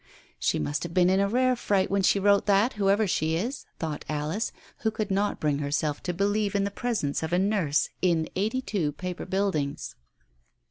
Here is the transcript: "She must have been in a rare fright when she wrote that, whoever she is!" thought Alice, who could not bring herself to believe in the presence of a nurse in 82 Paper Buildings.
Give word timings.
"She 0.39 0.57
must 0.57 0.81
have 0.81 0.95
been 0.95 1.11
in 1.11 1.19
a 1.19 1.27
rare 1.29 1.55
fright 1.55 1.91
when 1.91 2.01
she 2.01 2.19
wrote 2.19 2.47
that, 2.47 2.73
whoever 2.73 3.05
she 3.05 3.35
is!" 3.35 3.67
thought 3.79 4.03
Alice, 4.09 4.51
who 4.79 4.89
could 4.89 5.11
not 5.11 5.39
bring 5.39 5.59
herself 5.59 6.01
to 6.01 6.11
believe 6.11 6.55
in 6.55 6.63
the 6.63 6.71
presence 6.71 7.21
of 7.21 7.31
a 7.31 7.37
nurse 7.37 7.89
in 8.01 8.27
82 8.35 8.93
Paper 8.93 9.27
Buildings. 9.27 9.95